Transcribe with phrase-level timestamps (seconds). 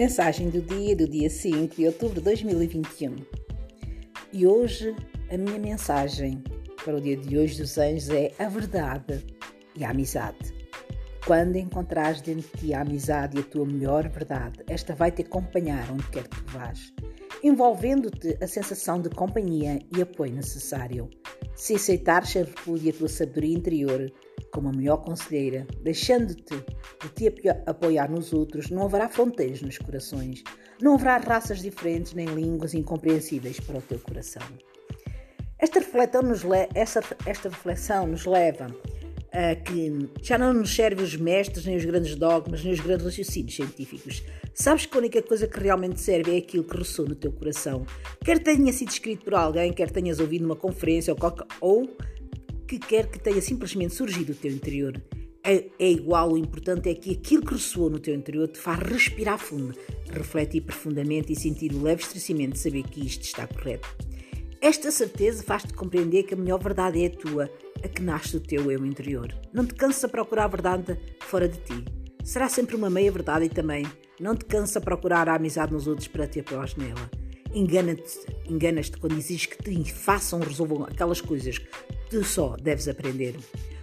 [0.00, 3.16] Mensagem do dia do dia 5 de outubro de 2021.
[4.32, 4.96] E hoje
[5.30, 6.42] a minha mensagem
[6.82, 9.22] para o dia de hoje dos anjos é a verdade
[9.76, 10.54] e a amizade.
[11.26, 15.20] Quando encontrares dentro de ti a amizade e a tua melhor verdade, esta vai te
[15.20, 16.94] acompanhar onde quer que vás,
[17.44, 21.10] envolvendo-te a sensação de companhia e apoio necessário.
[21.54, 24.10] Se aceitares a repúdio e a tua sabedoria interior,
[24.52, 26.54] como a melhor conselheira, deixando-te
[27.02, 30.42] de te apoiar nos outros, não haverá fronteiras nos corações,
[30.80, 34.42] não haverá raças diferentes nem línguas incompreensíveis para o teu coração.
[35.58, 36.42] Esta reflexão nos,
[36.74, 38.74] esta, esta reflexão nos leva
[39.32, 43.04] a que já não nos servem os mestres, nem os grandes dogmas, nem os grandes
[43.04, 44.24] raciocínios científicos.
[44.54, 47.86] Sabes que a única coisa que realmente serve é aquilo que ressoa no teu coração.
[48.24, 51.18] Quer tenha sido escrito por alguém, quer tenhas ouvido numa conferência ou,
[51.60, 51.96] ou
[52.70, 55.02] que quer que tenha simplesmente surgido do teu interior.
[55.42, 58.78] É, é, igual, o importante é que aquilo que ressoou no teu interior te faz
[58.78, 59.76] respirar fundo,
[60.08, 63.88] refletir profundamente e sentir o leve estremecimento de saber que isto está correto.
[64.60, 67.50] Esta certeza faz-te compreender que a melhor verdade é a tua,
[67.82, 69.34] a que nasce do teu eu interior.
[69.52, 71.84] Não te canses a procurar a verdade fora de ti.
[72.22, 73.84] Será sempre uma meia verdade e também
[74.20, 77.10] não te canses a procurar a amizade nos outros para te apoiar nela.
[77.52, 81.58] Engana-te, enganas-te quando exijas que te façam, resolvam aquelas coisas
[82.10, 83.36] tu só deves aprender.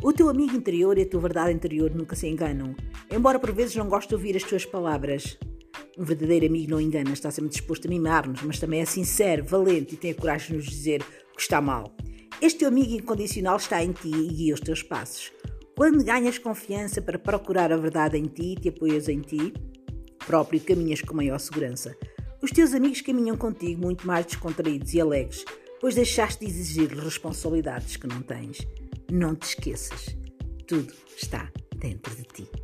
[0.00, 2.74] O teu amigo interior e a tua verdade interior nunca se enganam,
[3.10, 5.36] embora por vezes não goste de ouvir as tuas palavras.
[5.98, 9.94] Um verdadeiro amigo não engana, está sempre disposto a mimar-nos, mas também é sincero, valente
[9.94, 11.94] e tem a coragem de nos dizer o que está mal.
[12.40, 15.32] Este teu amigo incondicional está em ti e guia os teus passos.
[15.76, 19.52] Quando ganhas confiança para procurar a verdade em ti e te apoias em ti
[20.26, 21.96] próprio, caminhas com maior segurança.
[22.40, 25.44] Os teus amigos caminham contigo muito mais descontraídos e alegres,
[25.82, 28.64] pois deixaste de exigir responsabilidades que não tens.
[29.10, 30.16] Não te esqueças,
[30.64, 32.61] tudo está dentro de ti.